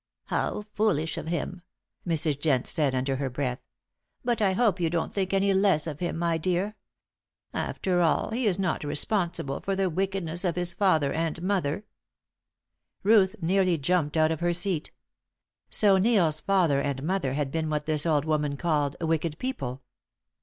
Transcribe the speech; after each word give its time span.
"How 0.33 0.63
foolish 0.73 1.15
of 1.19 1.27
him," 1.27 1.61
Mrs. 2.07 2.39
Jent 2.41 2.65
said 2.65 2.95
under 2.95 3.17
her 3.17 3.29
breath. 3.29 3.59
"But 4.25 4.41
I 4.41 4.53
hope 4.53 4.79
you 4.79 4.89
don't 4.89 5.13
think 5.13 5.31
any 5.31 5.53
the 5.53 5.59
less 5.59 5.85
of 5.85 5.99
him, 5.99 6.17
my 6.17 6.39
dear. 6.39 6.75
After 7.53 8.01
all, 8.01 8.31
he 8.31 8.47
is 8.47 8.57
not 8.57 8.83
responsible 8.83 9.59
for 9.59 9.75
the 9.75 9.91
wickedness 9.91 10.43
of 10.43 10.55
his 10.55 10.73
father 10.73 11.13
and 11.13 11.39
mother." 11.43 11.85
Ruth 13.03 13.35
nearly 13.43 13.77
jumped 13.77 14.17
out 14.17 14.31
of 14.31 14.39
her 14.39 14.53
seat. 14.55 14.89
So 15.69 15.99
Neil's 15.99 16.39
father 16.39 16.81
and 16.81 17.03
mother 17.03 17.33
had 17.33 17.51
been 17.51 17.69
what 17.69 17.85
this 17.85 18.03
old 18.03 18.25
woman 18.25 18.57
called 18.57 18.95
"wicked 19.03 19.37
people." 19.37 19.83